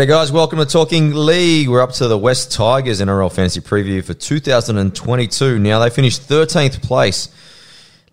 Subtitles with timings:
[0.00, 0.32] G'day, guys.
[0.32, 1.68] Welcome to Talking League.
[1.68, 5.58] We're up to the West Tigers NRL Fantasy Preview for 2022.
[5.58, 7.28] Now, they finished 13th place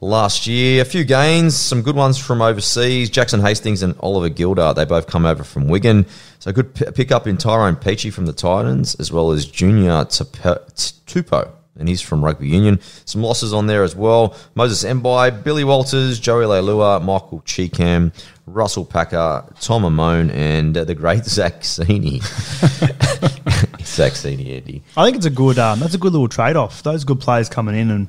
[0.02, 0.82] last year.
[0.82, 3.10] A few gains, some good ones from overseas.
[3.10, 6.06] Jackson Hastings and Oliver Gildart, they both come over from Wigan.
[6.40, 10.04] So, good p- pick up in Tyrone Peachey from the Titans, as well as Junior
[10.04, 12.80] Tupou and he's from Rugby Union.
[13.06, 14.36] Some losses on there as well.
[14.56, 18.12] Moses Mbye, Billy Walters, Joey Leilua, Michael Chee-Kam,
[18.46, 22.22] Russell Packer, Tom Amone, and uh, the great Zach Sini.
[23.86, 24.84] Zach Sini, Andy.
[24.96, 25.60] I think it's a good.
[25.60, 26.84] Um, that's a good little trade off.
[26.84, 28.08] Those good players coming in and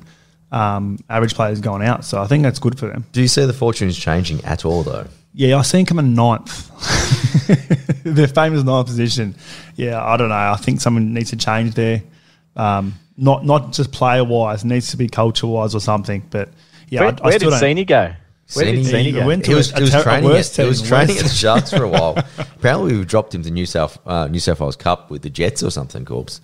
[0.51, 2.05] um, average players going out.
[2.05, 3.05] So I think that's good for them.
[3.11, 5.07] Do you see the fortunes changing at all, though?
[5.33, 6.69] Yeah, I see them coming ninth.
[8.03, 9.35] Their famous ninth position.
[9.75, 10.35] Yeah, I don't know.
[10.35, 12.01] I think someone needs to change there.
[12.55, 16.23] Um, not not just player wise, needs to be culture wise or something.
[16.29, 16.49] But
[16.89, 18.13] yeah, where, I, I where still did don't- Sini go?
[18.55, 19.27] Where did Sini- Sini he go?
[19.27, 21.29] went to He was, a- he was a training, at, he was training at the
[21.29, 22.17] Sharks for a while.
[22.39, 25.61] Apparently, we dropped him to New South uh, New South Wales Cup with the Jets
[25.61, 26.41] or something, Corbs.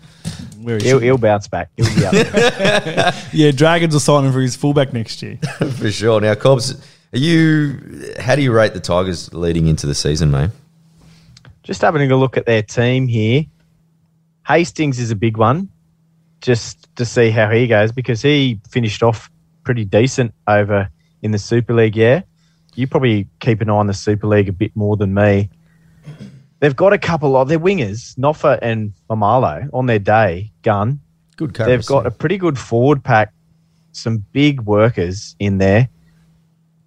[0.62, 1.72] Where he He'll, he'll bounce back.
[1.78, 2.14] He'll be up.
[3.34, 5.38] yeah, Dragons will sign him for his fullback next year.
[5.80, 6.22] for sure.
[6.22, 6.80] Now, Corbs,
[7.14, 8.14] are you?
[8.20, 10.52] How do you rate the Tigers leading into the season, mate?
[11.64, 13.44] just having a look at their team here.
[14.46, 15.70] Hastings is a big one,
[16.46, 19.32] just to see how he goes because he finished off
[19.64, 20.88] pretty decent over
[21.24, 21.96] in the Super League.
[21.96, 22.22] Yeah,
[22.76, 25.50] you probably keep an eye on the Super League a bit more than me.
[26.60, 30.52] They've got a couple of their wingers, Noffa and Maumalo, on their day.
[30.62, 31.00] Gun.
[31.36, 33.34] Good They've got a pretty good forward pack,
[33.92, 35.90] some big workers in there.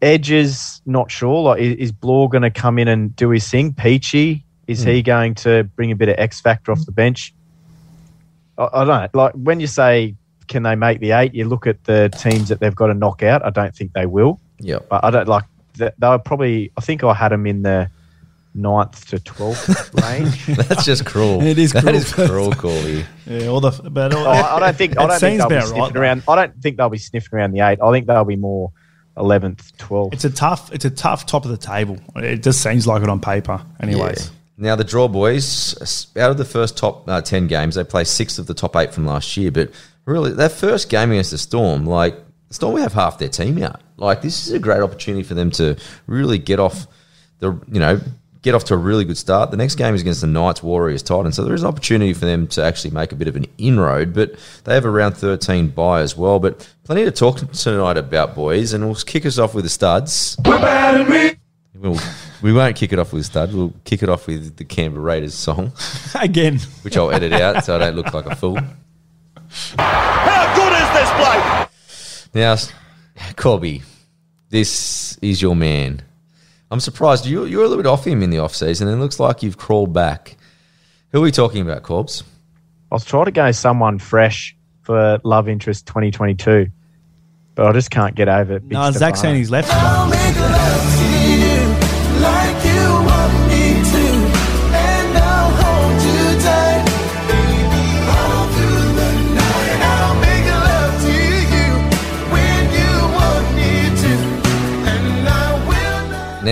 [0.00, 1.42] Edges, not sure.
[1.42, 3.74] Like, is, Blore going to come in and do his thing?
[3.74, 5.04] Peachey, is he hmm.
[5.04, 6.84] going to bring a bit of X factor off hmm.
[6.84, 7.34] the bench?
[8.58, 9.08] I, I don't know.
[9.22, 10.14] Like when you say
[10.48, 13.22] can they make the eight, you look at the teams that they've got to knock
[13.22, 13.44] out.
[13.44, 14.40] I don't think they will.
[14.58, 14.78] yeah.
[14.90, 15.44] But I don't like.
[15.74, 16.72] They they were probably.
[16.76, 17.90] I think I had them in the
[18.54, 20.46] ninth to twelfth range.
[20.46, 21.42] That's just cruel.
[21.42, 21.94] It is That cruel.
[21.96, 23.04] is cruel, Corby.
[23.26, 24.98] Yeah, all the but all, Oh, I I don't think.
[24.98, 26.00] I It don't think seems they'll be about sniffing right, though.
[26.00, 26.22] around.
[26.28, 27.78] I don't think they'll be sniffing around the eight.
[27.82, 28.72] I think they'll be more
[29.16, 30.14] eleventh, twelfth.
[30.14, 30.72] It's a tough.
[30.72, 31.98] It's a tough top of the table.
[32.16, 34.26] It just seems like it on paper, anyways.
[34.26, 34.32] Yeah.
[34.60, 38.38] Now the draw boys, out of the first top uh, ten games, they play six
[38.38, 39.52] of the top eight from last year.
[39.52, 39.70] But
[40.04, 42.16] really, that first game against the Storm, like
[42.50, 43.80] Storm, we have half their team out.
[43.96, 45.76] Like this is a great opportunity for them to
[46.08, 46.88] really get off
[47.38, 48.00] the, you know,
[48.42, 49.50] get off to a really good start.
[49.52, 51.36] The next game is against the Knights, Warriors, Titans.
[51.36, 54.12] So there is an opportunity for them to actually make a bit of an inroad.
[54.12, 56.40] But they have around thirteen bye as well.
[56.40, 60.36] But plenty to talk tonight about, boys, and we'll kick us off with the studs.
[61.80, 61.98] We'll,
[62.42, 63.54] we won't kick it off with stud.
[63.54, 65.72] We'll kick it off with the Canberra Raiders song,
[66.20, 68.58] Again, which I'll edit out so I don't look like a fool.
[69.78, 71.70] How good is this bloke?
[72.34, 72.72] Now, s-
[73.36, 73.82] Corby,
[74.50, 76.02] this is your man.
[76.70, 79.00] I'm surprised you, you're a little bit off him in the off season, and it
[79.02, 80.36] looks like you've crawled back.
[81.12, 82.22] Who are we talking about, Corbs?
[82.90, 86.66] I was trying to go someone fresh for love interest 2022,
[87.54, 88.64] but I just can't get over it.
[88.64, 89.14] No, Zach Stefano.
[89.16, 89.68] saying he's left.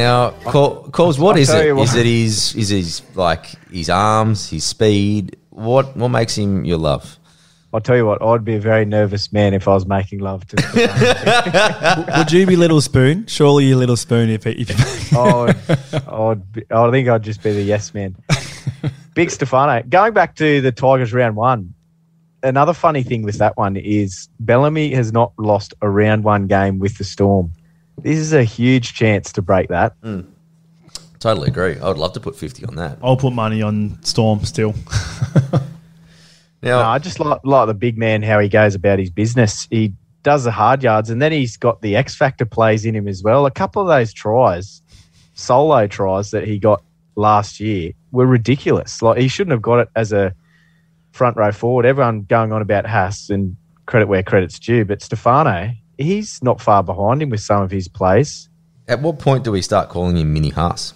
[0.06, 1.66] Now, Cor- Corbs, what I'll is it?
[1.66, 1.98] you Is what.
[1.98, 5.36] it his, is his like his arms, his speed?
[5.50, 7.18] What what makes him your love?
[7.74, 10.46] I'll tell you what, I'd be a very nervous man if I was making love
[10.46, 10.56] to
[12.18, 13.26] Would you be Little Spoon?
[13.26, 15.56] Surely you Little Spoon if, if I'd,
[16.08, 18.14] I'd be, I think I'd just be the yes man.
[19.14, 19.82] Big Stefano.
[19.88, 21.74] Going back to the Tigers round one,
[22.44, 26.78] another funny thing with that one is Bellamy has not lost a round one game
[26.78, 27.50] with the Storm.
[27.98, 30.00] This is a huge chance to break that.
[30.02, 30.26] Mm.
[31.18, 31.78] Totally agree.
[31.80, 32.98] I would love to put 50 on that.
[33.02, 34.74] I'll put money on Storm still.
[36.62, 39.68] Now, No, I just like, like the big man how he goes about his business.
[39.70, 43.06] He does the hard yards, and then he's got the X factor plays in him
[43.06, 43.46] as well.
[43.46, 44.82] A couple of those tries,
[45.34, 46.82] solo tries that he got
[47.14, 49.02] last year, were ridiculous.
[49.02, 50.34] Like he shouldn't have got it as a
[51.12, 51.86] front row forward.
[51.86, 56.82] Everyone going on about Haas and credit where credit's due, but Stefano, he's not far
[56.82, 58.48] behind him with some of his plays.
[58.88, 60.94] At what point do we start calling him Mini Haas?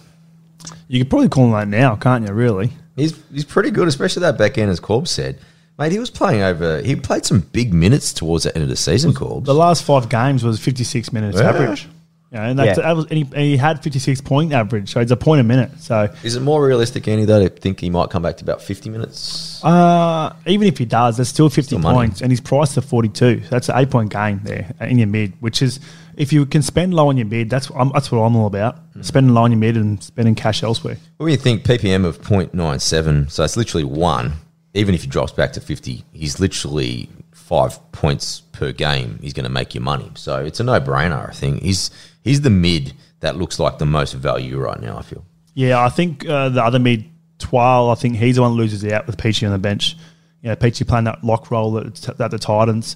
[0.87, 2.33] You could probably call him that now, can't you?
[2.33, 2.71] Really?
[2.95, 5.39] He's he's pretty good, especially that back end, as Corb said.
[5.79, 6.81] Mate, he was playing over.
[6.81, 9.45] He played some big minutes towards the end of the season, Corbs.
[9.45, 11.49] The last five games was 56 minutes Yeah.
[11.49, 11.87] average.
[12.31, 12.83] You know, and, that's, Yeah.
[12.85, 15.43] that was, and, he, and he had 56 point average, so it's a point a
[15.43, 15.71] minute.
[15.79, 18.61] So Is it more realistic, Andy, though, to think he might come back to about
[18.61, 19.61] 50 minutes?
[19.65, 23.43] uh, even if he does, there's still 50 Still points, and he's priced at 42.
[23.43, 25.81] So that's an eight point gain there in your mid, which is
[26.15, 28.77] if you can spend low on your mid, that's um, that's what I'm all about.
[28.93, 29.01] Hmm.
[29.01, 30.97] Spending low on your mid and spending cash elsewhere.
[31.17, 34.33] What do you think PPM of 0.97, so it's literally one,
[34.73, 37.09] even if he drops back to 50, he's literally
[37.51, 39.19] five points per game.
[39.21, 40.09] He's going to make you money.
[40.15, 41.61] So it's a no brainer, I think.
[41.61, 41.91] He's,
[42.23, 45.25] he's the mid that looks like the most value right now, I feel.
[45.53, 47.03] Yeah, I think uh, the other mid,
[47.39, 49.97] Twal, I think he's the one that loses out with Peachey on the bench.
[50.41, 52.95] You know, Peachey playing that lock role at, at the Titans.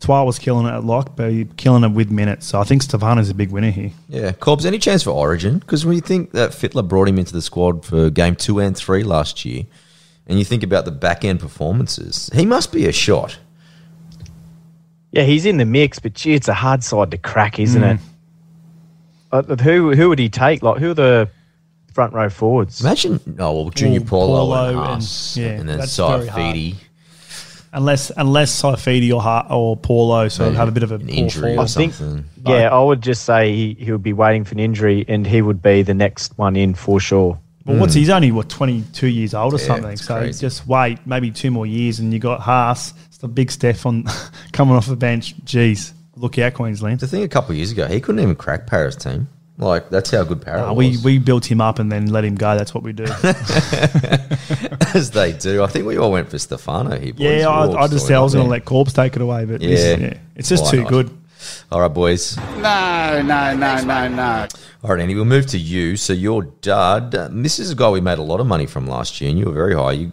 [0.00, 2.46] Twal was killing it at lock, but he killing it with minutes.
[2.46, 3.92] So I think Stefano's a big winner here.
[4.10, 5.60] Yeah, Corbs, any chance for Origin?
[5.60, 8.76] Because when you think that Fittler brought him into the squad for game two and
[8.76, 9.64] three last year,
[10.26, 13.38] and you think about the back end performances, he must be a shot.
[15.12, 17.94] Yeah, he's in the mix, but gee, it's a hard side to crack, isn't Mm.
[17.94, 18.00] it?
[19.30, 20.62] Uh, who who would he take?
[20.62, 21.28] Like, who are the
[21.92, 22.80] front row forwards?
[22.80, 26.74] Imagine, oh, well, Junior Well, Paulo, Paulo and and- Haas, and, yeah, then that's Saifiti.
[27.70, 31.08] Unless unless Saifiti or Hart or Paulo sort of have a bit of a an
[31.10, 31.58] injury form.
[31.58, 31.94] or I think-
[32.46, 35.42] Yeah, I would just say he, he would be waiting for an injury, and he
[35.42, 37.38] would be the next one in for sure.
[37.66, 39.96] Well, what's he's only what twenty two years old or Yeah, something.
[39.98, 40.40] So crazy.
[40.40, 42.94] just wait maybe two more years, and you got Haas.
[43.18, 44.04] It's the big Steph on
[44.52, 45.34] coming off the bench.
[45.44, 47.00] Jeez, look out, Queensland.
[47.00, 49.26] The thing a couple of years ago, he couldn't even crack Paris team.
[49.56, 50.76] Like that's how good Paris was.
[50.76, 52.56] we we built him up and then let him go.
[52.56, 53.06] That's what we do.
[54.94, 55.64] as they do.
[55.64, 57.12] I think we all went for Stefano here.
[57.12, 57.20] Boys.
[57.40, 59.60] yeah, I, I just said I was going to let Corbs take it away, but
[59.60, 60.06] this- Yeah.
[60.10, 60.88] yeah, it's just Why too not?
[60.90, 61.10] good.
[61.72, 62.36] All right, boys.
[62.36, 64.46] No, no, no, no, no.
[64.84, 65.96] All right, Andy, we'll move to you.
[65.96, 69.20] So your dad, this is a guy we made a lot of money from last
[69.20, 69.92] year, and you were very high.
[69.92, 70.12] You,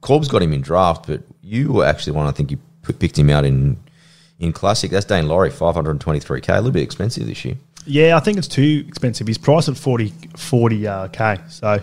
[0.00, 2.58] Corb's got him in draft, but you were actually one I think you
[2.98, 3.76] picked him out in
[4.38, 4.90] in classic.
[4.90, 7.56] That's Daine Laurie, five hundred twenty three k, a little bit expensive this year.
[7.86, 9.26] Yeah, I think it's too expensive.
[9.26, 11.38] He's priced at 40, 40 uh, k.
[11.48, 11.78] So uh,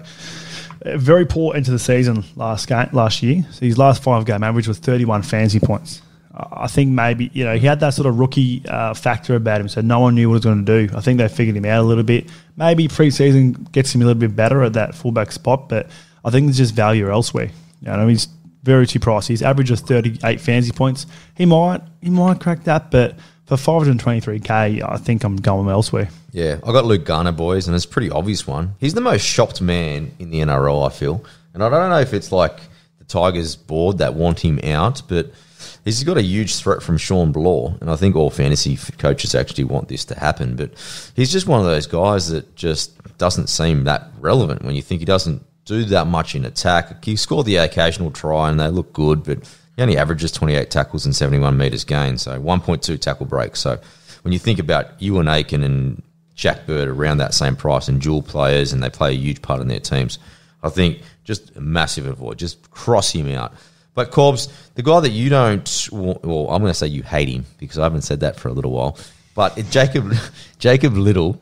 [0.97, 3.43] very poor into the season last game last year.
[3.51, 6.01] So his last five game average was thirty one fantasy points.
[6.33, 9.59] I I think maybe you know he had that sort of rookie uh, factor about
[9.59, 10.95] him, so no one knew what he was going to do.
[10.95, 12.29] I think they figured him out a little bit.
[12.55, 15.89] Maybe preseason gets him a little bit better at that fullback spot, but
[16.23, 17.49] I think there's just value elsewhere.
[17.81, 18.27] You know, he's
[18.67, 19.41] very cheap price.
[19.41, 21.07] Average of 38 fantasy points.
[21.35, 23.15] He might he might crack that, but
[23.45, 26.09] for 523k, I think I'm going elsewhere.
[26.33, 28.75] Yeah, I got Luke Garner, boys, and it's a pretty obvious one.
[28.77, 31.23] He's the most shopped man in the NRL, I feel.
[31.53, 32.59] And I don't know if it's like
[32.99, 35.31] the Tigers board that want him out, but
[35.85, 37.77] he's got a huge threat from Shawn Blore.
[37.79, 40.57] And I think all fantasy coaches actually want this to happen.
[40.57, 40.71] But
[41.15, 44.99] he's just one of those guys that just doesn't seem that relevant when you think
[44.99, 47.03] he doesn't do that much in attack.
[47.03, 49.39] He scored the occasional try and they look good, but
[49.75, 53.59] he only averages 28 tackles and 71 metres gained, so 1.2 tackle breaks.
[53.59, 53.79] So
[54.23, 56.01] when you think about Euan Aitken and
[56.35, 59.59] Jack Bird around that same price and dual players, and they play a huge part
[59.59, 60.19] in their teams,
[60.63, 62.39] I think just a massive avoid.
[62.39, 63.53] Just cross him out.
[63.93, 67.45] But Corbs, the guy that you don't, well, I'm going to say you hate him
[67.57, 68.97] because I haven't said that for a little while.
[69.35, 70.13] But Jacob,
[70.59, 71.41] Jacob Liddle,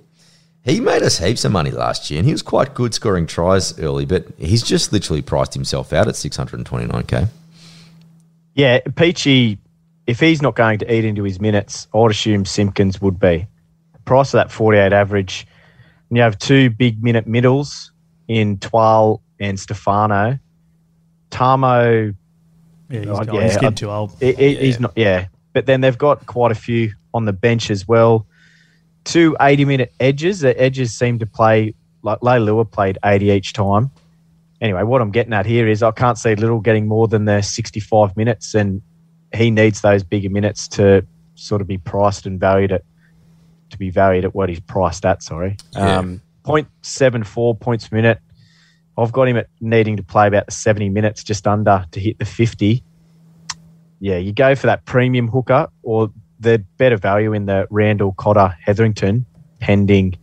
[0.65, 3.77] he made us heaps of money last year, and he was quite good scoring tries
[3.79, 4.03] early.
[4.05, 7.29] But he's just literally priced himself out at 629k.
[8.55, 9.57] Yeah, Peachey,
[10.07, 13.47] if he's not going to eat into his minutes, I would assume Simpkins would be.
[14.05, 15.47] Price of that 48 average.
[16.09, 17.91] And you have two big minute middles
[18.27, 20.39] in Twal and Stefano.
[21.31, 22.15] Tamou,
[22.89, 23.35] Yeah, he's, uh, Oh, gone.
[23.35, 24.11] yeah, he's getting I- too old.
[24.19, 25.25] he- he- he's not, yeah.
[25.53, 28.25] But then they've got quite a few on the bench as well.
[29.05, 30.41] Two 80 minute edges.
[30.41, 33.89] The edges seem to play, like Leilua played 80 each time.
[34.61, 37.41] Anyway, what I'm getting at here is I can't see Liddle getting more than the
[37.41, 38.81] 65 minutes, and
[39.33, 42.83] he needs those bigger minutes to sort of be priced and valued at
[43.71, 45.23] to be valued at what he's priced at.
[45.23, 45.97] Sorry, Yeah.
[45.99, 48.19] um, 0.74 points per minute.
[48.97, 52.25] I've got him at needing to play about 70 minutes, just under to hit the
[52.25, 52.83] 50.
[53.99, 56.11] Yeah, you go for that premium hooker or
[56.45, 59.25] the better value in the Randall Cotter Hetherington,
[59.59, 60.15] pending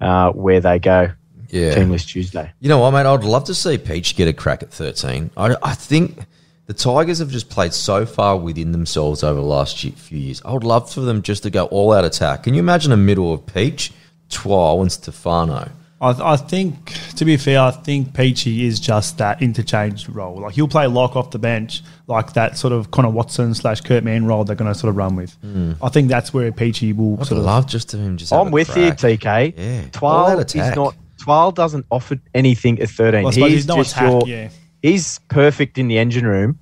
[0.00, 1.12] uh, where they go.
[1.50, 1.74] Yeah.
[1.74, 2.50] Teamless Tuesday.
[2.60, 3.06] You know what, mate?
[3.06, 5.30] I'd love to see Peach get a crack at 13.
[5.36, 6.18] I, I think
[6.66, 10.42] the Tigers have just played so far within themselves over the last few years.
[10.44, 12.42] I would love for them just to go all out attack.
[12.42, 13.92] Can you imagine a middle of Peach,
[14.28, 15.70] Twal, and Stefano?
[16.00, 20.36] I, I think, to be fair, I think Peachey is just that interchange role.
[20.42, 24.04] Like he'll play lock off the bench, like that sort of Connor Watson slash Kurt
[24.04, 25.32] Mann role they're going to sort of run with.
[25.42, 25.72] Hmm.
[25.82, 27.44] I think that's where Peachey will I'd sort of.
[27.44, 28.32] love just to him just.
[28.32, 28.92] I'm a with you.
[28.92, 29.54] TK.
[29.56, 29.80] Yeah.
[29.82, 30.94] All Twal that is not.
[31.20, 33.26] Twal doesn't offer anything at 13.
[33.26, 34.22] I suppose he's he's no just attack, your.
[34.28, 34.48] yeah.
[34.82, 36.60] He's perfect in the engine room,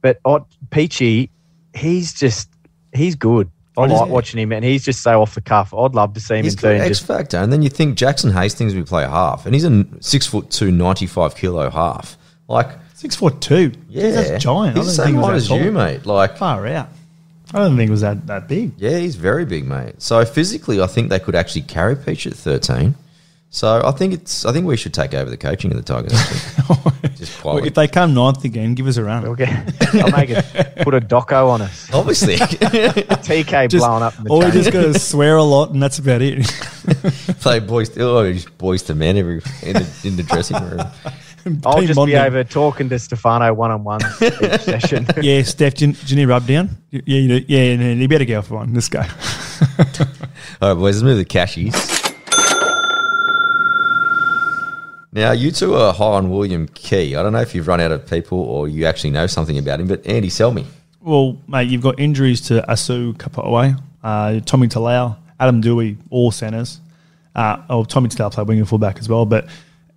[0.00, 1.30] but Ot- Peachey,
[1.72, 2.48] he's just
[2.92, 3.48] he's good.
[3.76, 5.74] I What is like watching him, and he's just so off the cuff.
[5.74, 6.80] I'd love to see him He's in got thirteen.
[6.82, 9.84] X Just factor, and then you think Jackson Hastings would play half, and he's a
[10.00, 12.16] six foot two, 95 kilo half.
[12.48, 13.72] Like, Six foot two.
[13.88, 14.76] yeah, that's giant.
[14.76, 16.06] He's the I same don't think height as was that you, mate.
[16.06, 16.88] Like, Far out.
[17.52, 18.72] I don't think it was that, that big.
[18.78, 20.00] yeah, he's very big, mate.
[20.00, 22.94] So physically, I think they could actually carry Peach at thirteen.
[23.54, 24.44] So I think it's.
[24.44, 26.10] I think we should take over the coaching of the Tigers.
[27.16, 27.68] Just Well, quietly.
[27.68, 29.22] if they come ninth again, give us a run.
[29.22, 29.48] we'll get,
[29.94, 30.44] I'll make it.
[30.82, 31.88] Put a doco on us.
[31.94, 35.70] Obviously, TK Just, blowing up in the or we just got to swear a lot,
[35.70, 36.44] and that's about it.
[37.40, 37.90] play boys.
[37.90, 40.80] To, oh, just boys to men every in the, in the dressing room.
[41.64, 42.16] I'll Team just bonding.
[42.16, 45.06] be over talking to Stefano one on one each session.
[45.22, 46.70] Yeah, Steph, do you, do you need rub down?
[46.90, 47.44] Yeah, you.
[47.46, 48.74] Yeah, no, you better go for one.
[48.74, 48.98] Let's go.
[49.00, 49.06] All
[50.70, 52.00] right, boys, let's move to cashies.
[55.14, 57.14] Now, you two are high on William Key.
[57.14, 59.78] I don't know if you've run out of people or you actually know something about
[59.78, 60.66] him, but Andy, sell me.
[61.00, 66.80] Well, mate, you've got injuries to Asu Kepaoa, uh, Tommy Talau, Adam Doueihi, all centres.
[67.34, 69.24] Uh, oh, Tommy Talau played wing and fullback as well.
[69.24, 69.46] But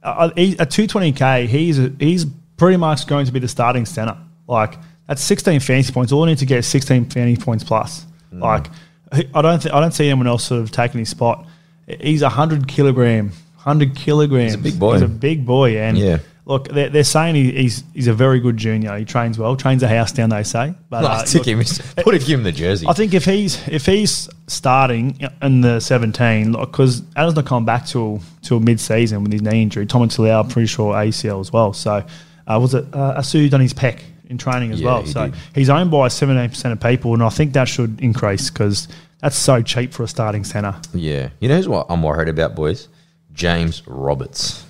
[0.04, 2.26] uh, he, at 220k, he's he's
[2.58, 4.18] pretty much going to be the starting centre.
[4.48, 6.12] Like that's 16 fantasy points.
[6.12, 8.06] All I need to get is 16 fantasy points plus.
[8.32, 8.68] Like
[9.12, 11.48] I don't th- I don't see anyone else sort of taking his spot.
[11.88, 13.32] He's a hundred kilogram,
[13.68, 14.54] hundred kilograms.
[14.54, 14.94] He's a big boy.
[14.94, 16.20] He's a big boy, and Yeah.
[16.46, 18.98] Look, they're, they're saying he, he's he's a very good junior.
[18.98, 20.30] He trains well, trains a house down.
[20.30, 21.60] They say, but No, uh, look, him,
[21.98, 22.86] put it, give him the jersey.
[22.88, 27.86] I think if he's if he's starting in the seventeen, because Adam's not coming back
[27.86, 29.86] till till mid season with his knee injury.
[29.86, 31.74] Tom and Talau, I'm pretty sure ACL as well.
[31.74, 32.06] So
[32.48, 35.02] uh, was it uh, Asu done his pec in training as Yeah, well?
[35.02, 35.36] he So did.
[35.54, 38.88] he's owned by seventeen percent of people, and I think that should increase because
[39.20, 40.76] that's so cheap for a starting centre.
[40.94, 41.28] yeah.
[41.42, 42.88] You know who's what I'm worried about, boys?
[43.38, 44.66] James Roberts.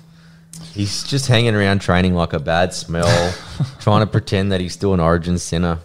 [0.74, 3.34] He's just hanging around training like a bad smell,
[3.80, 5.80] trying to pretend that he's still an origin centre.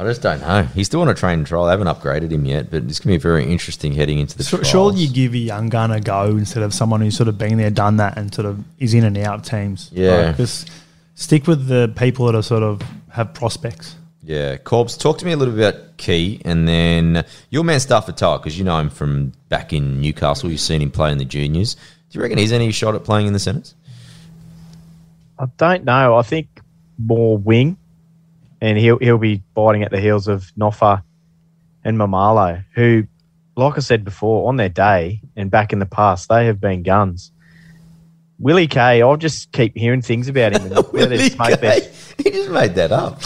[0.00, 0.62] I just don't know.
[0.62, 1.64] He's still on a train and trial.
[1.64, 4.44] I haven't upgraded him yet, but it's going to be very interesting heading into the
[4.44, 4.68] So, trials.
[4.70, 7.58] surely you give a young gun a go instead of someone who's sort of been
[7.58, 9.90] there, done that, and sort of is in and out of teams.
[9.92, 10.32] Yeah.
[10.32, 10.70] Just
[11.16, 13.96] stick with the people that are sort of have prospects.
[14.22, 18.42] Yeah, Corbs, talk to me a little bit about Key, and then your man Starford
[18.42, 20.50] because you know him from back in Newcastle.
[20.50, 21.76] You've seen him play in the juniors.
[22.10, 23.74] Do you reckon he's any shot at playing in the centres?
[25.38, 26.16] I don't know.
[26.16, 26.48] I think
[26.98, 27.76] more wing,
[28.60, 31.02] and he'll he'll be biting at the heels of Noffa
[31.84, 33.04] and Maumalo, who,
[33.56, 36.82] like I said before, on their day and back in the past, they have been
[36.82, 37.30] guns.
[38.40, 40.68] Willie K, I'll just keep hearing things about him.
[40.92, 41.80] Willie it's smoke Kay.
[41.80, 43.22] this- He just made that up.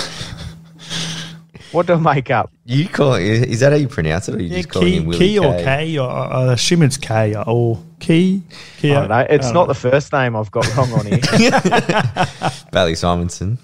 [1.72, 2.50] what do I make up?
[2.66, 5.04] You call is that how you pronounce it, or you Yeah, just calling key, him
[5.06, 5.64] Willie key or Kay?
[5.64, 8.42] K, or I assume it's K or key.
[8.78, 9.26] key I don't know.
[9.30, 11.18] It's not the first name I've got wrong on here.
[12.72, 13.58] Bailey Simonsson.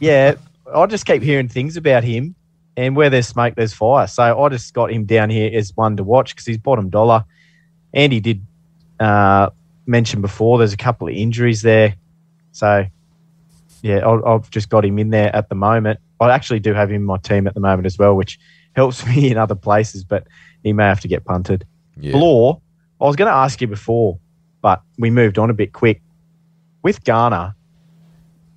[0.00, 0.34] yeah,
[0.74, 2.34] I just keep hearing things about him,
[2.76, 4.06] and where there's smoke, there's fire.
[4.06, 7.24] So I just got him down here as one to watch because he's bottom dollar.
[7.92, 8.46] Andy did
[8.98, 9.50] uh,
[9.84, 11.96] mention before there's a couple of injuries there,
[12.52, 12.86] so
[13.82, 16.00] yeah, I'll, I've just got him in there at the moment.
[16.20, 18.38] I actually do have him in my team at the moment as well, which
[18.74, 20.26] helps me in other places, but
[20.62, 21.66] he may have to get punted.
[22.00, 22.12] Yeah.
[22.12, 22.60] Blore,
[23.02, 24.18] I was going to ask you before,
[24.60, 26.00] but we moved on a bit quick.
[26.82, 27.54] With Garner,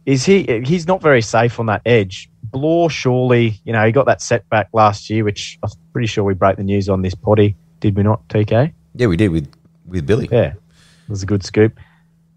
[0.06, 0.62] is he?
[0.64, 2.30] He's not very safe on that edge.
[2.44, 6.36] Blore, surely, you know, he got that setback last year, which I'm pretty sure we
[6.36, 8.72] broke the news on this potty, did we not, TK?
[8.96, 9.52] Yeah, we did with
[9.86, 10.30] with Billy.
[10.32, 11.78] Yeah, it was a good scoop.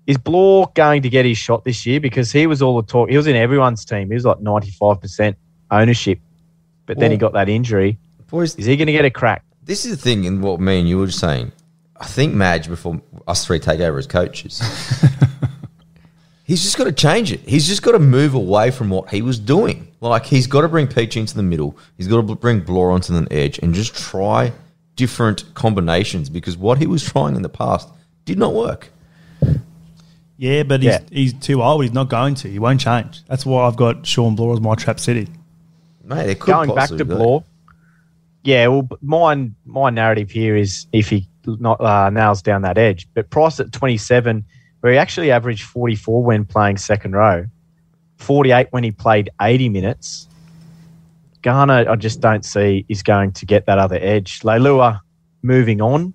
[0.06, 2.00] Is Blore going to get his shot this year?
[2.00, 3.10] Because he was all the talk.
[3.10, 4.08] He was in everyone's team.
[4.08, 5.36] He was like 95%
[5.70, 6.18] ownership,
[6.86, 7.98] but then he got that injury.
[8.30, 9.44] Boys, Is he going to get a crack?
[9.62, 11.52] this is the thing, and what me and you were saying.
[12.00, 14.60] I think Madge, before us three take over as coaches,
[16.44, 17.40] he's just got to change it.
[17.40, 19.88] He's just got to move away from what he was doing.
[20.00, 21.76] Like he's got to bring Peach into the middle.
[21.96, 24.52] He's got to bring Blore onto the edge and just try
[24.96, 27.88] different combinations because what he was trying in the past
[28.24, 28.90] did not work.
[30.36, 31.00] Yeah, but he's, Yeah.
[31.10, 31.82] he's too old.
[31.82, 32.48] He's not going to.
[32.48, 33.24] He won't change.
[33.26, 35.26] That's why I've got Shawn Blore as my trap city.
[36.04, 37.14] Mate, it could going back to possibly be.
[37.16, 37.44] Blore.
[38.48, 43.06] Yeah, well, mine my narrative here is if he not uh, nails down that edge,
[43.12, 44.42] but Price at 27,
[44.80, 47.44] where he actually averaged 44 when playing second row,
[48.16, 50.28] 48 when he played 80 minutes.
[51.42, 54.40] Garner, I just don't see is going to get that other edge.
[54.40, 55.00] Leilua
[55.42, 56.14] moving on.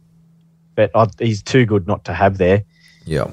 [0.76, 2.64] but I, he's too good not to have there.
[3.06, 3.30] Yeah.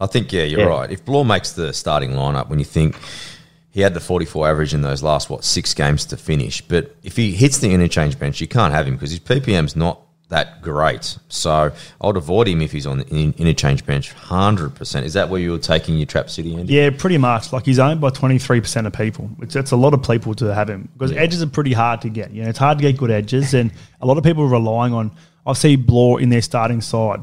[0.00, 0.66] I think, yeah, you're Yeah.
[0.66, 0.90] right.
[0.90, 2.96] If Blore makes the starting lineup, when you think
[3.74, 7.16] he had the 44 average in those last, what, six games to finish, but if
[7.16, 11.18] he hits the interchange bench, you can't have him because his PPM's not that great.
[11.28, 15.02] So I'd avoid him if he's on the in- interchange bench 100%.
[15.02, 16.72] Is that where you were taking your Trap City, Andy?
[16.72, 17.52] Yeah, pretty much.
[17.52, 20.34] Like he's owned by twenty three percent of people, which that's a lot of people
[20.34, 22.30] to have him because edges are pretty hard to get.
[22.30, 24.94] You know, it's hard to get good edges, and a lot of people are relying
[24.94, 25.10] on.
[25.46, 27.20] I see Blore in their starting side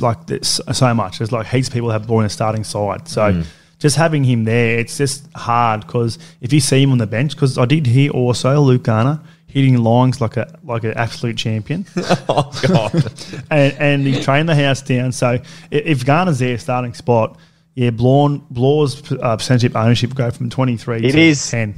[0.00, 1.18] like this so much.
[1.18, 3.32] There's like heaps of people have Blore in their starting side, so.
[3.32, 3.46] Mm.
[3.78, 7.34] Just having him there, it's just hard because if you see him on the bench,
[7.34, 11.84] because I did hear also Luke Garner hitting lines like a like an absolute champion.
[11.96, 12.94] oh, God.
[13.50, 15.12] and, and he trained the house down.
[15.12, 15.38] So
[15.70, 17.36] if Garner's there starting spot,
[17.74, 21.50] yeah, Blore, Blore's uh, percentage ownership go from 23 It to is.
[21.50, 21.74] 10.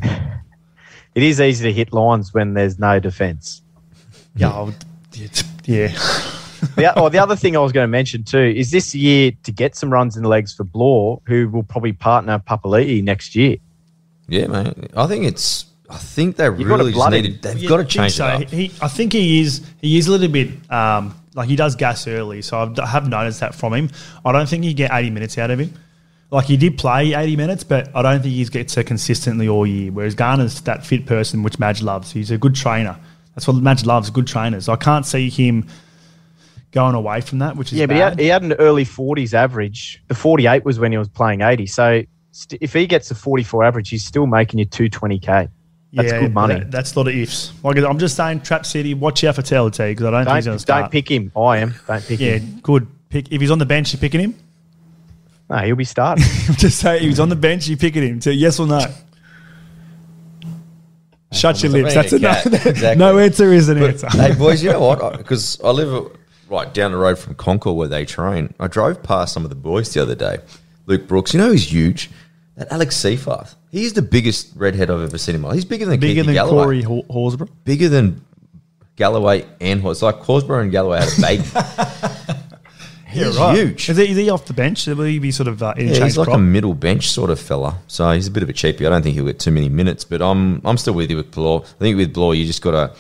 [1.15, 3.63] It is easy to hit lines when there's no defence.
[4.37, 4.85] Yeah, I would-
[5.15, 5.89] it's- yeah.
[6.77, 9.53] The, oh, the other thing I was going to mention too is this year to
[9.53, 13.57] get some runs in the legs for Blore, who will probably partner Papali'i next year.
[14.29, 14.89] yeah, man.
[14.97, 15.67] I think it's.
[15.89, 17.23] I think they gotta really just blood him.
[17.23, 17.43] needed.
[17.43, 18.27] They've Yeah, got I to think change so.
[18.27, 18.51] it up.
[18.51, 19.65] He, I think he is.
[19.81, 22.43] He is a little bit um, like he does gas early.
[22.43, 23.91] So I've, I have noticed that from him.
[24.25, 25.73] I don't think you get 80 minutes out of him.
[26.33, 29.65] Like he did play 80 minutes, but I don't think he gets to consistently all
[29.65, 29.93] year.
[29.93, 32.11] Whereas Garner's that fit person, which Madge loves.
[32.11, 32.99] He's a good trainer.
[33.37, 34.69] That's what Madge loves, good trainers.
[34.69, 35.69] I can't see him
[36.77, 39.33] going away from that, which is Yeah, but he had, he had an early 40s
[39.33, 40.03] average.
[40.09, 41.67] The 48 was when he was playing 80.
[41.67, 42.03] So
[42.33, 45.49] st- if he gets a 44 average, he's still making you 220k.
[45.95, 46.55] That's good money.
[46.57, 47.53] that- that's a lot of ifs.
[47.65, 50.45] Like I'm just saying, Trap City, watch out for TLT because I don't, think he's
[50.45, 50.83] going Don't, to start.
[50.85, 51.33] don't pick him.
[51.35, 51.75] I am.
[51.87, 52.53] Don't pick Yeah, him.
[52.57, 53.33] Yeah, good pick.
[53.33, 54.35] If he's on the bench, you're picking him.
[55.49, 56.25] No, he'll be starting.
[56.59, 58.21] just say he was on the bench, you picking him.
[58.21, 58.85] So yes or no.
[61.33, 61.95] Shut your lips.
[61.95, 62.31] That's a no.
[62.45, 62.97] exactly.
[62.97, 64.09] No answer is an But, answer.
[64.11, 65.19] hey, boys, you know what?
[65.19, 66.11] Because I live
[66.49, 68.55] right down the road from Concord where they train.
[68.61, 70.39] I drove past some of the boys the other day.
[70.87, 72.11] Luke Brooks, you know he's huge.
[72.57, 75.57] That Alex Seyfarth, he's the biggest redhead I've ever seen in my life.
[75.57, 76.63] He's bigger than Bigger Keithy than Galloway.
[76.65, 77.51] Corey Hor- Horsburgh.
[77.65, 78.25] Bigger than
[78.97, 79.99] Galloway and Hors.
[79.99, 81.43] It's like Horsburgh and Galloway had a baby.
[83.09, 83.89] he's huge.
[83.91, 84.87] Is he, is he off the bench?
[84.87, 86.37] Will he be sort of uh, Yeah, he's like prop?
[86.39, 87.79] a middle bench sort of fella.
[87.89, 88.87] So he's a bit of a cheapie.
[88.87, 91.31] I don't think he'll get too many minutes, but I'm I'm still with you with
[91.33, 91.63] Blore.
[91.65, 92.95] I think with Blore, you just got to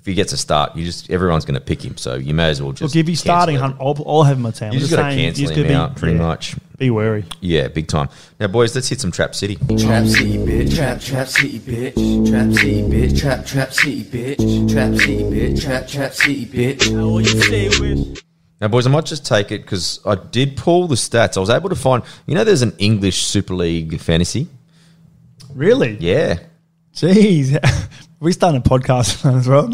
[0.00, 1.98] if he gets a start, you just everyone's going to pick him.
[1.98, 3.60] So you may as well just Look, if he's starting, it.
[3.60, 4.72] I'll, I'll have him on town.
[4.72, 6.56] You I'm just got to saying, cancel he's him gonna out, pretty yeah, much.
[6.78, 7.26] Be wary.
[7.40, 8.08] Yeah, big time.
[8.38, 9.56] Now, boys, let's hit some Trap City.
[9.56, 10.74] Trap City, bitch.
[10.74, 12.30] Trap, trap city, bitch.
[12.30, 13.20] Trap city, bitch.
[13.20, 14.72] Trap, trap city, bitch.
[14.72, 15.62] Trap city, bitch.
[15.62, 18.22] Trap, trap city, bitch.
[18.62, 21.36] Now, boys, I might just take it because I did pull the stats.
[21.36, 24.48] I was able to find, you know, there's an English Super League fantasy.
[25.54, 25.98] Really?
[26.00, 26.38] Yeah,
[26.94, 27.58] Jeez.
[28.20, 29.68] we started a podcast as well.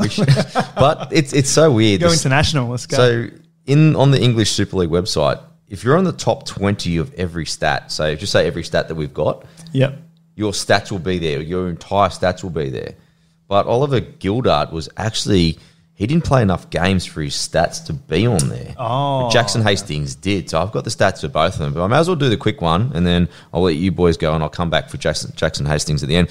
[0.74, 2.00] but it's it's so weird.
[2.00, 2.68] Go international.
[2.68, 2.96] Let's go.
[2.96, 3.26] So
[3.66, 7.46] in on the English Super League website, if you're on the top 20 of every
[7.46, 9.98] stat, so just say every stat that we've got, yep.
[10.36, 11.40] your stats will be there.
[11.42, 12.94] Your entire stats will be there.
[13.48, 15.58] But Oliver Gildart was actually
[15.96, 18.74] he didn't play enough games for his stats to be on there.
[18.76, 20.50] Oh, But Jackson Hastings did.
[20.50, 21.72] So I've got the stats for both of them.
[21.72, 24.18] But I may as well do the quick one and then I'll let you boys
[24.18, 26.28] go and I'll come back for Jackson Jackson Hastings at the end.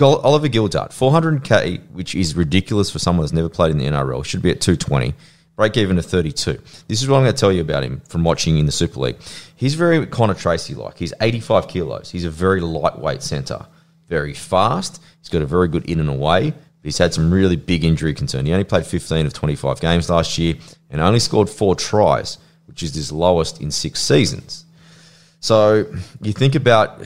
[0.00, 4.42] Oliver Gildart, 400k, which is ridiculous for someone that's never played in the NRL, should
[4.42, 5.14] be at 220.
[5.56, 6.52] Break even to 32.
[6.86, 9.00] This is what I'm going to tell you about him from watching in the Super
[9.00, 9.16] League.
[9.56, 10.96] He's very Connor Tracey like.
[10.96, 12.10] He's 85 kilos.
[12.10, 13.66] He's a very lightweight centre.
[14.06, 15.02] Very fast.
[15.18, 16.54] He's got a very good in and away.
[16.82, 18.46] He's had some really big injury concern.
[18.46, 20.54] He only played 15 of 25 games last year
[20.90, 24.64] and only scored four tries, which is his lowest in six seasons.
[25.40, 27.02] So you think about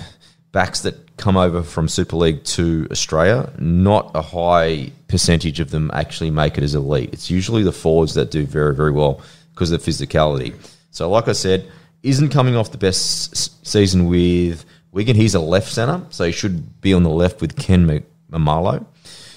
[0.53, 5.89] backs that come over from Super League to Australia, not a high percentage of them
[5.95, 7.11] actually make it as elite.
[7.13, 9.21] It's usually the forwards that do very, very well
[9.55, 10.53] because of the physicality.
[10.91, 11.71] So, like I said,
[12.03, 15.15] isn't coming off the best season with Wigan.
[15.15, 18.01] He's a left centre, so he should be on the left with Ken Ma-
[18.37, 18.85] Maumalo.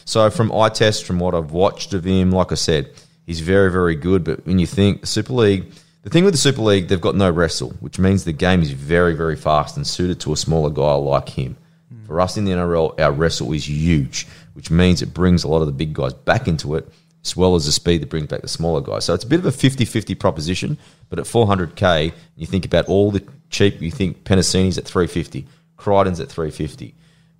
[0.06, 2.90] So, from eye test, from what I've watched of him, like I said,
[3.28, 4.24] he's very, very good.
[4.24, 5.72] But when you think Super League,
[6.02, 8.72] the thing with the Super League, they've got no wrestle, which means the game is
[8.72, 11.58] very, very fast and suited to a smaller guy like him.
[12.06, 15.62] For us in the NRL, our wrestle is huge, which means it brings a lot
[15.62, 16.88] of the big guys back into it,
[17.24, 19.06] as well as the speed that brings back the smaller guys.
[19.06, 20.78] So it's a bit of a 50 50 proposition,
[21.10, 26.20] but at 400k, you think about all the cheap, you think Penasini's at 350, Crichton's
[26.20, 26.96] at 350.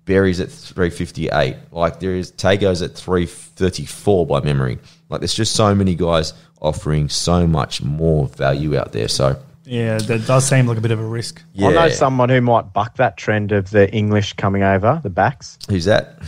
[0.06, 1.56] Berry's at 358.
[1.72, 4.78] Like there is Tago's at 334 by memory.
[5.08, 9.08] Like there's just so many guys offering so much more value out there.
[9.08, 11.42] So Yeah, that does seem like a bit of a risk.
[11.52, 15.10] yeah, I know someone who might buck that trend of the English coming over, the
[15.10, 15.58] backs.
[15.68, 16.22] who's that?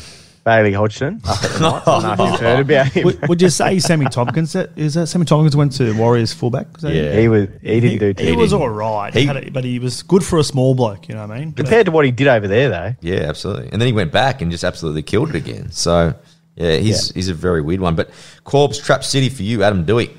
[0.44, 1.87] Bailey Hodgson up at the Knights.
[1.88, 3.05] I don't know if you've heard about him.
[3.05, 4.57] would, would you say Sammy Tomkins?
[4.57, 6.72] Is that Sammy Tomkins went to Warriors fullback?
[6.72, 7.20] Was that Yeah.
[7.20, 7.48] He was.
[7.61, 10.03] He didn't do He too was all right, he He- had a, but he was
[10.03, 11.07] good for a small bloke.
[11.09, 11.53] You know what I mean?
[11.53, 12.94] compared to what he did over there, though.
[13.03, 13.68] Yeah, absolutely.
[13.72, 15.70] And then he went back and just absolutely killed it again.
[15.70, 16.14] So
[16.57, 17.14] yeah, he's Yeah.
[17.14, 17.94] he's a very weird one.
[17.94, 18.09] But
[18.44, 20.16] Corbs Trap City for you, Adam Doueihi.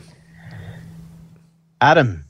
[1.81, 2.25] Adam,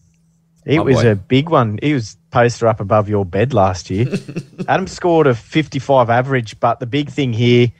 [0.65, 1.11] it My was boy.
[1.11, 1.79] a big one.
[1.81, 4.07] He was poster up above your bed last year.
[4.67, 7.71] Adam scored a 55 average, but the big thing here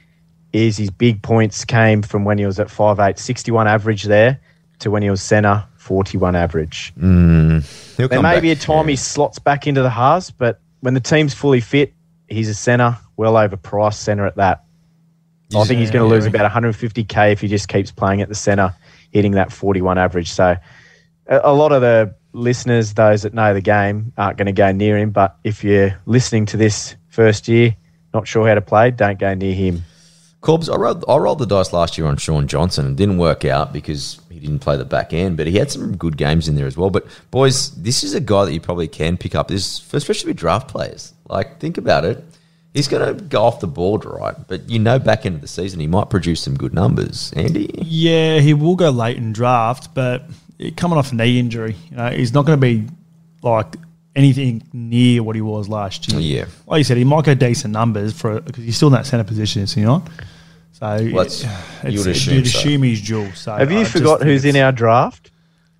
[0.52, 4.40] is his big points came from when he was at 5'8", 61 average there
[4.80, 6.92] to when he was centre, 41 average.
[6.98, 8.42] Mm, he'll There may back.
[8.42, 11.92] be a time he slots back into the halves, but when the team's fully fit,
[12.28, 14.64] he's a centre, well overpriced centre at that.
[15.54, 18.34] I think he's going to lose about 150k if he just keeps playing at the
[18.36, 18.72] centre,
[19.10, 20.30] hitting that 41 average.
[20.30, 20.56] So
[21.26, 24.72] a, a lot of the listeners, those that know the game, aren't going to go
[24.72, 25.10] near him.
[25.10, 27.76] But if you're listening to this first year,
[28.12, 29.82] not sure how to play, don't go near him.
[30.40, 33.44] Corbs, I rolled, I rolled the dice last year on Shaun Johnson and didn't work
[33.44, 36.54] out because he didn't play the back end, but he had some good games in
[36.56, 36.88] there as well.
[36.88, 39.48] But boys, this is a guy that you probably can pick up.
[39.48, 41.12] This, especially with draft players.
[41.28, 42.24] Like, think about it.
[42.72, 44.34] He's going to go off the board, right?
[44.48, 47.32] But you know, back end of the season, he might produce some good numbers.
[47.36, 50.22] Andy, Yeah, he will go late in draft, but
[50.76, 52.86] coming off a knee injury, you know, he's not going to be
[53.42, 53.66] like
[54.16, 56.20] anything near what he was last year.
[56.20, 56.44] Yeah.
[56.66, 59.24] like you said, he might go decent numbers for because he's still in that centre
[59.24, 60.06] position, is he not?
[60.72, 62.58] So Well, that's- it's- you would assume you'd so.
[62.58, 63.30] assume he's dual.
[63.34, 65.30] So Have you I forgot think who's in our draft?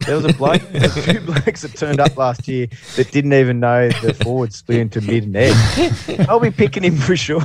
[0.07, 3.61] There was a bloke, a few blokes that turned up last year that didn't even
[3.61, 6.21] know the forward split into mid and edge.
[6.29, 7.41] I'll be picking him for sure.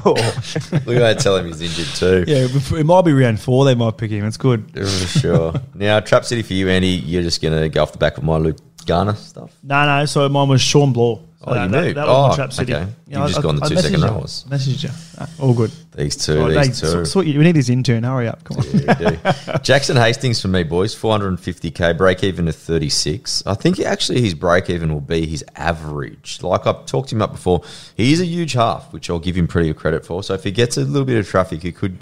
[0.85, 2.23] we might tell him he's injured too.
[2.31, 2.47] Yeah,
[2.79, 3.65] it might be round four.
[3.65, 4.25] They might pick him.
[4.25, 4.71] It's good.
[4.73, 4.85] For
[5.19, 5.53] sure.
[5.73, 8.23] now, Trap City for you, Andy, you're just going to go off the back of
[8.23, 9.51] my Luke Garner stuff.
[9.63, 10.05] No, no.
[10.05, 11.17] So mine was Shawn Blore.
[11.39, 11.97] So Oh, you that, moved.
[11.97, 12.73] that was my Oh, trap city.
[12.73, 12.87] okay.
[13.07, 14.07] You've just gone the two messaged second you.
[14.07, 14.45] rows.
[14.49, 15.25] Messaged you.
[15.43, 15.71] All good.
[15.95, 17.05] These two, Oh, these two.
[17.05, 17.38] sort you.
[17.39, 18.03] We need his intern.
[18.03, 18.43] Hurry up.
[18.43, 18.65] Come on.
[18.79, 19.58] Yeah.
[19.63, 20.93] Jackson Hastings for me, boys.
[20.93, 23.43] 450k, break even to 36.
[23.45, 26.39] I think actually his break even will be his average.
[26.43, 27.62] Like I've talked him up before,
[27.95, 30.21] he is a huge half, which I'll give him pretty good credit for.
[30.21, 31.99] So if he gets a little bit of traffic, he could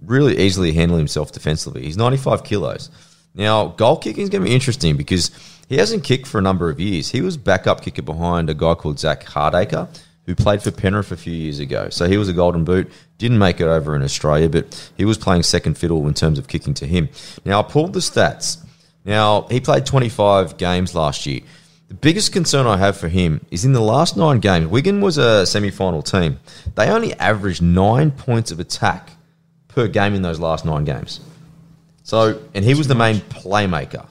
[0.00, 1.82] really easily handle himself defensively.
[1.82, 2.90] He's 95 kilos.
[3.34, 5.30] Now, goal kicking is going to be interesting because
[5.68, 7.10] he hasn't kicked for a number of years.
[7.10, 9.88] He was backup kicker behind a guy called Zak Hardaker,
[10.26, 11.88] who played for Penrith a few years ago.
[11.90, 15.18] So he was a golden boot, didn't make it over in Australia, but he was
[15.18, 17.08] playing second fiddle in terms of kicking to him.
[17.44, 18.64] Now, I pulled the stats.
[19.04, 21.40] Now, he played 25 games last year.
[21.88, 25.18] The biggest concern I have for him is in the last nine games, Wigan was
[25.18, 26.40] a semi final team.
[26.74, 29.10] They only averaged nine points of attack
[29.68, 31.20] per game in those last nine games.
[32.02, 34.06] So, and he was the main playmaker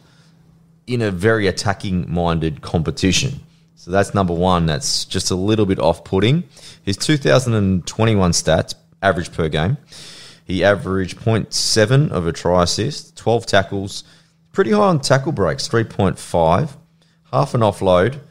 [0.86, 3.40] in a very attacking minded competition.
[3.84, 4.66] So that's number one.
[4.66, 6.46] That's just a little bit off putting.
[6.84, 9.76] His 2021 stats, average per game,
[10.46, 14.06] he averaged 0.7 of a try assist, 12 tackles,
[14.54, 16.78] pretty high on tackle breaks, 3.5,
[17.34, 18.22] half an offload,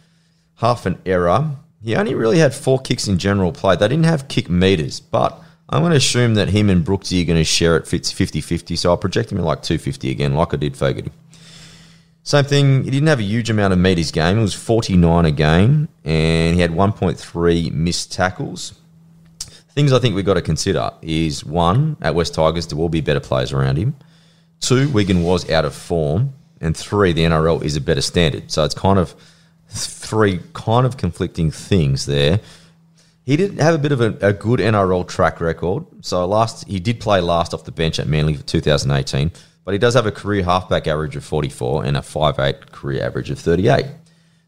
[0.55, 1.51] half an error.
[1.83, 3.77] He only really had four kicks in general play.
[3.77, 5.39] They didn't have kick meters, but
[5.69, 8.75] I'm going to assume that him and Brooksy are going to share it 50 50.
[8.77, 11.13] So I'll project him at like 250 again, like I did Fogarty.
[12.25, 14.39] Same thing, he didn't have a huge amount of meters game.
[14.39, 18.75] It was 49 a game, and he had 1.3 missed tackles.
[19.71, 23.01] Things I think we've got to consider is one, at West Tigers, there will be
[23.01, 23.97] better players around him.
[24.61, 26.35] Two, Wigan was out of form.
[26.63, 28.51] And three, the NRL is a better standard.
[28.53, 29.17] So it's kind of
[29.69, 32.39] three kind of conflicting things there.
[33.25, 35.85] He didn't have a bit of a, a good NRL track record.
[36.03, 39.33] So last he did play last off the bench at Manly for 2018,
[39.65, 43.31] but he does have a career halfback average of 44 and a 5'8 career average
[43.31, 43.87] of 38.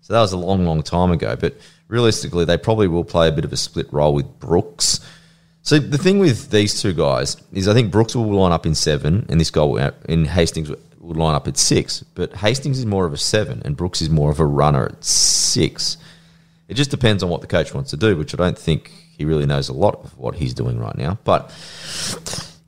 [0.01, 1.37] So that was a long, long time ago.
[1.37, 1.57] But
[1.89, 5.01] realistically, they probably will play a bit of a split role with Brooks.
[5.63, 8.75] So the thing with these two guys is, I think Brooks will line up in
[8.75, 12.03] seven, and this guy in Hastings will line up at six.
[12.15, 15.05] But Hastings is more of a seven, and Brooks is more of a runner at
[15.05, 15.97] six.
[16.69, 19.25] It just depends on what the coach wants to do, which I don't think he
[19.25, 21.19] really knows a lot of what he's doing right now.
[21.25, 21.51] But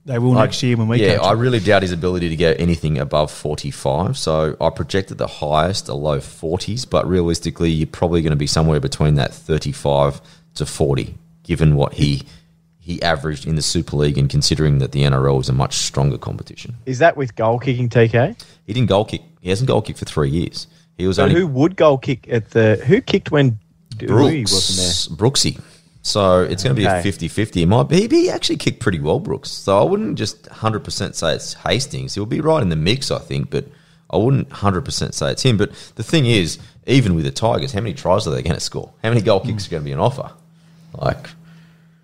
[0.06, 2.60] They will next year when we yeah, catch I really doubt his ability to get
[2.60, 4.16] anything above 45.
[4.16, 8.46] So I projected the highest, a low 40s, but realistically, you're probably going to be
[8.46, 10.20] somewhere between that 35
[10.54, 12.22] to 40, given what he
[12.78, 16.18] he averaged in the Super League and considering that the NRL is a much stronger
[16.18, 16.76] competition.
[16.86, 18.40] Is that with goal kicking, TK?
[18.64, 19.22] He didn't goal kick.
[19.40, 20.68] He hasn't goal kicked for three years.
[20.96, 22.76] He was So only who would goal kick at the?
[22.86, 23.58] Who kicked when
[23.96, 25.60] Doueihi Brooks, wasn't Brooksy.
[26.06, 27.02] So it's going to be a Okay.
[27.02, 27.62] 50 50.
[27.62, 28.06] It might be.
[28.06, 29.50] He actually kicked pretty well, Brooks.
[29.50, 32.14] So I wouldn't just 100% say it's Hastings.
[32.14, 33.66] He'll be right in the mix, I think, but
[34.10, 35.56] I wouldn't 100% say it's him.
[35.56, 38.60] But the thing is, even with the Tigers, how many tries are they going to
[38.60, 38.92] score?
[39.02, 40.30] How many goal kicks are going to be an offer?
[40.96, 41.28] Like,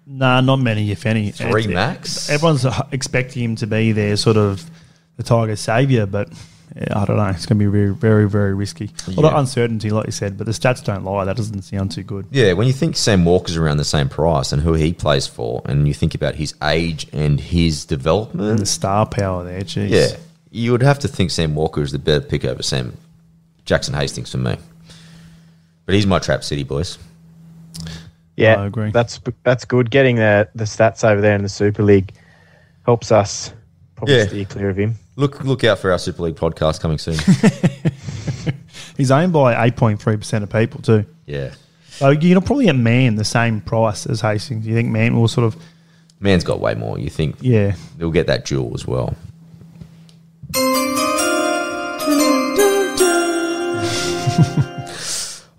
[0.05, 1.31] Nah, not many, if any.
[1.31, 2.29] Three It's- max?
[2.29, 4.69] Everyone's expecting him to be there, sort of
[5.17, 6.29] the Tigers' saviour, but
[6.91, 7.27] I don't know.
[7.27, 8.91] It's going to be very, very, very risky.
[9.07, 11.25] A lot of uncertainty, like you said, but the stats don't lie.
[11.25, 12.27] That doesn't sound too good.
[12.31, 15.61] Yeah, when you think Sam Walker's around the same price and who he plays for,
[15.67, 19.91] and you think about his age and his development, And the star power there, geez.
[19.91, 20.17] yeah,
[20.51, 22.97] you would have to think Sam Walker is the better pick over Sam
[23.67, 24.57] Jackson Hastings for me.
[25.85, 26.97] But he's my trap city, boys.
[28.37, 28.91] Yeah, I agree.
[28.93, 29.91] That's that's good.
[29.91, 32.13] Getting the the stats over there in the Super League
[32.87, 33.53] helps us
[33.95, 34.27] probably Yeah.
[34.27, 34.95] steer clear of him.
[35.15, 37.17] Look, look out for our Super League podcast coming soon.
[38.97, 41.05] He's owned by 8.3% of people, too.
[41.27, 41.53] yeah,
[41.91, 44.67] So you'll probably a Man the same price as Hastings.
[44.67, 45.63] You think Man will sort of,
[46.21, 46.99] man's got way more.
[46.99, 47.75] You think yeah.
[47.99, 49.15] he'll get that jewel as well?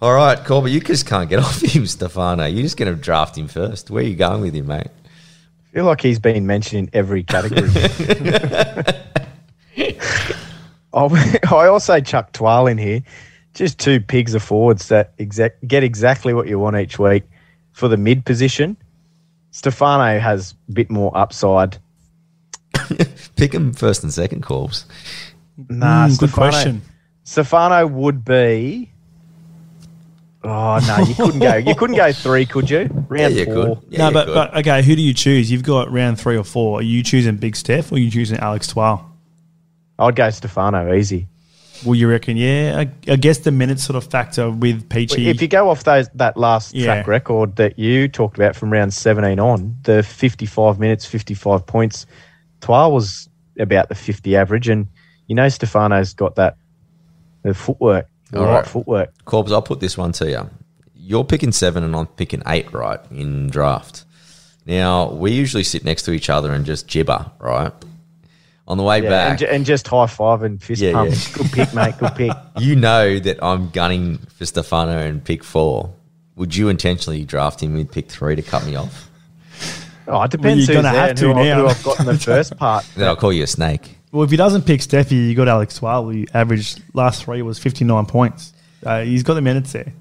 [0.02, 2.46] All right, Colby, you just can't get off him, Stefano.
[2.46, 3.90] You're just going to draft him first.
[3.90, 4.88] Where are you going with him, mate?
[4.88, 7.70] I feel like he's been mentioned in every category.
[10.94, 11.12] I'll-
[11.52, 13.02] also chuck Twal in here.
[13.54, 17.24] Just two pigs of forwards that exact, get exactly what you want each week
[17.72, 18.78] for the mid position.
[19.52, 21.78] Stefano has a bit more upside.
[23.36, 24.86] Pick him first and second, Corbs.
[25.70, 26.82] Nah, Mm, good question.
[27.24, 28.90] Stefano would be.
[30.44, 31.56] Oh no, you couldn't go.
[31.56, 32.90] You couldn't go three, could you?
[33.08, 33.76] Round yeah, you four.
[33.78, 33.94] could.
[33.94, 34.34] Yeah, no, you but, could.
[34.34, 35.50] but okay, who do you choose?
[35.52, 36.80] You've got round three or four.
[36.80, 39.10] Are you choosing Big Steph or are you choosing Alex Twal?
[40.04, 41.28] I'd go Stefano easy.
[41.86, 42.38] Well, you reckon?
[42.38, 45.26] Yeah, I, I guess the minutes sort of factor with Peachey.
[45.28, 46.86] If you go off those that last Yeah.
[46.86, 52.06] track record that you talked about from round 17 on, the 55 minutes, 55 points,
[52.62, 53.28] Twal was
[53.60, 54.88] about the 50 average, and
[55.28, 56.56] you know Stefano's got that
[57.44, 58.66] the footwork, the All right right.
[58.68, 59.12] footwork.
[59.26, 60.50] Corbs, I'll put this one to you.
[60.96, 64.06] You're picking seven and I'm picking eight, right, in draft.
[64.66, 67.74] Now, we usually sit next to each other and just gibber, right?
[68.66, 71.10] On the way Yeah, back, and, ju- and just high five and fist Yeah, pump.
[71.12, 71.18] yeah.
[71.34, 71.96] Good pick, mate.
[71.98, 72.32] Good pick.
[72.60, 75.94] you know that I'm gunning for Stefano and pick four.
[76.38, 79.10] Would you intentionally draft him with pick three to cut me off?
[80.08, 82.00] Oh, it depends you're who's gonna there have and to who, I, who I've got
[82.00, 82.86] in the first part.
[82.96, 83.98] Then I'll call you a snake.
[84.12, 86.10] well, if he doesn't pick Steffi, you got Alex Twal.
[86.10, 88.54] who averaged last three was fifty nine points.
[88.86, 89.94] Uh, he's got the minutes there.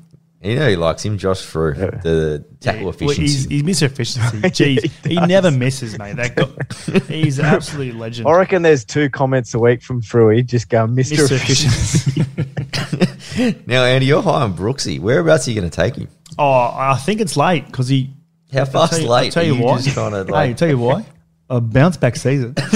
[0.42, 3.22] You know he likes him, Josh, for the tackle Well, efficiency.
[3.22, 3.82] he's, he's Mr.
[3.84, 4.38] Efficiency.
[4.42, 6.16] Jeez, he, never misses, mate.
[6.16, 8.26] That guy, he's an absolute legend.
[8.26, 11.16] I reckon there's two comments a week from Fruey just going, Mr.
[11.16, 11.36] Mr.
[11.36, 12.20] Efficiency.
[12.22, 13.62] Efficiency.
[13.66, 14.98] now, Andy, you're high on Brooksy.
[14.98, 16.08] Whereabouts are you going to take him?
[16.38, 18.10] oh, I think it's late because he.
[18.52, 19.26] How I'll fast you, late?
[19.26, 19.80] I'll tell you, you why.
[19.80, 21.04] just hey, tell you why.
[21.50, 22.54] A bounce back season,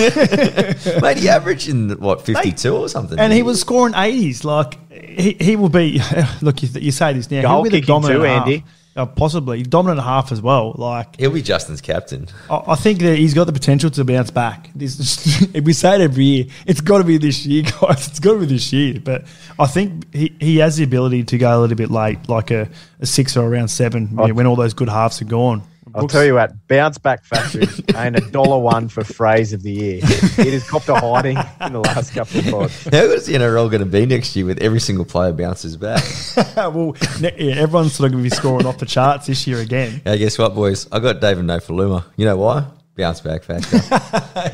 [1.01, 3.19] Mate, he averaged in, what, 52 or something?
[3.19, 4.45] and he was scoring eighties.
[4.45, 6.01] Like he, he will be.
[6.43, 7.41] Look, you, you say this now.
[7.43, 8.47] Goal he'll be the dominant too, half.
[8.47, 8.65] Andy.
[8.95, 10.75] Uh, possibly dominant half as well.
[10.77, 12.29] Like He'll be Justin's captain.
[12.51, 14.71] I I think that he's got the potential to bounce back.
[14.75, 18.09] This, if we say it every year, it's got to be this year, guys.
[18.09, 19.01] It's got to be this year.
[19.03, 19.25] But
[19.59, 22.69] I think he, he has the ability to go a little bit late, like a,
[23.01, 25.63] a six or around seven, I'll- when all those good halves are gone.
[25.97, 29.63] I'll Brooks- tell you what, bounce back factory ain't a dollar one for phrase of
[29.63, 30.01] the year.
[30.03, 32.85] It has copped a hiding in the last couple of pods.
[32.85, 35.77] How good is the NRL going to be next year with every single player bounces
[35.77, 36.05] back?
[36.57, 40.03] well, yeah, everyone's sort of going to be scoring off the charts this year again.
[40.05, 40.87] hey, guess what, boys?
[40.93, 42.05] I got David Nofoaluma.
[42.17, 42.67] You know why?
[42.95, 43.79] Bounce back factor.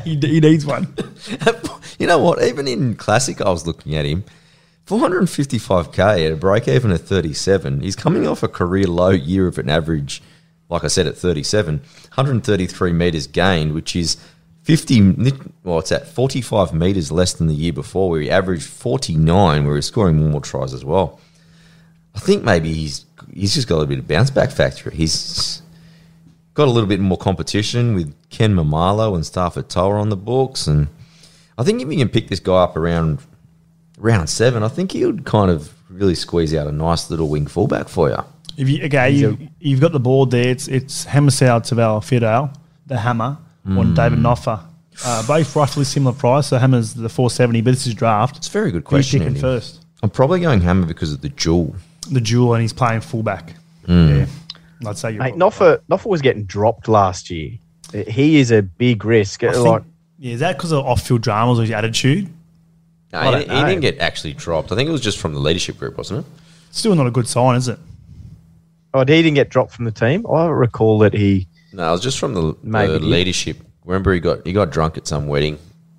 [0.03, 0.95] he, he needs one.
[1.99, 2.41] you know what?
[2.43, 4.23] Even in Classic, I was looking at him.
[4.87, 7.81] 455k at a break even at 37.
[7.81, 10.21] He's coming off a career low year of an average,
[10.73, 11.77] like I said, at 37.
[11.77, 14.17] 133 metres gained, which is
[14.63, 15.13] 50,
[15.63, 19.75] well, it's at 45 metres less than the year before, where he averaged 49, where
[19.75, 21.19] he's scoring more tries as well.
[22.15, 24.89] I think maybe he's he's just got a little bit of bounce back factor.
[24.89, 25.61] He's
[26.53, 30.67] got a little bit more competition with Ken Maumalo and Starford To'a on the books,
[30.67, 30.87] and
[31.57, 33.19] I think if you can pick this guy up around
[33.97, 37.47] round seven, I think he would kind of really squeeze out a nice little wing
[37.47, 38.23] fullback for you.
[38.57, 40.47] If you, okay, you, you've got the board there.
[40.49, 42.53] It's it's Hamiso Tabuai-Fidow,
[42.87, 44.61] the Hammer, on David Noffa.
[45.03, 46.47] Uh, both roughly similar price.
[46.47, 48.37] So Hammer's the 470, but this is draft.
[48.37, 49.19] It's a very good Who you question.
[49.19, 49.41] picking Andy.
[49.41, 49.83] first?
[50.03, 51.75] I'm probably going Hammer because of the jewel.
[52.11, 53.55] The jewel, and he's playing fullback.
[53.87, 54.25] Yeah,
[54.85, 57.57] I'd say you're Mate, probably Noffa, Noffa was getting dropped last year.
[58.07, 59.43] He is a big risk.
[59.43, 59.83] I think- Like,
[60.19, 62.29] yeah, is that because of off-field dramas or his attitude?
[63.11, 64.71] No, he, he didn't get actually dropped.
[64.71, 66.31] I think it was just from the leadership group, wasn't it?
[66.71, 67.77] Still not a good sign, is it?
[68.93, 70.25] Oh, he didn't get dropped from the team.
[70.27, 71.47] I recall that he.
[71.71, 73.57] No, it was just from the, the leadership.
[73.85, 75.57] Remember, he got he got drunk at some wedding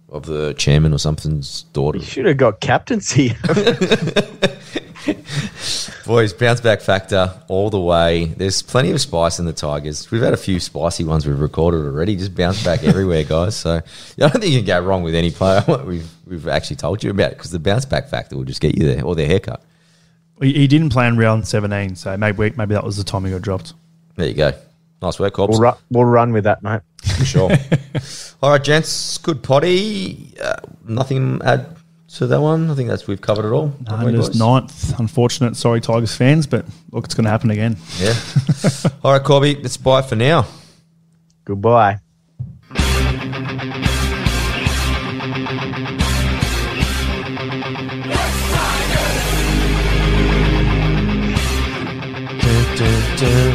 [0.08, 1.98] of the chairman or something's daughter.
[1.98, 3.34] He should have got captaincy.
[6.06, 8.26] Boys, bounce back factor all the way.
[8.26, 10.10] There's plenty of spice in the Tigers.
[10.10, 12.14] We've had a few spicy ones we've recorded already.
[12.14, 13.56] Just bounce back everywhere, guys.
[13.56, 13.82] So I
[14.18, 17.10] don't think you can go wrong with any player what we've we've actually told you
[17.10, 19.62] about because the bounce back factor will just get you there or their haircut.
[20.40, 23.30] He, he didn't play in round 17, so maybe maybe that was the time he
[23.30, 23.74] got dropped.
[24.16, 24.52] There you go.
[25.02, 25.58] Nice work, Cobbs.
[25.58, 26.80] We'll, ru- we'll run with that, mate.
[27.18, 27.50] For sure.
[28.42, 29.18] All right, gents.
[29.18, 30.34] Good potty.
[30.42, 31.66] Uh, nothing add
[32.14, 32.70] to that one.
[32.70, 33.72] I think that's we've covered it all.
[33.88, 34.38] haven't we, Just boys?
[34.38, 34.98] ninth.
[35.00, 35.56] Unfortunate.
[35.56, 37.76] Sorry, Tigers fans, but look, it's going to happen again.
[37.98, 38.14] Yeah.
[39.04, 39.52] all right, Corby.
[39.52, 40.46] It's bye for now.
[41.44, 41.98] Goodbye.
[53.24, 53.53] Dun.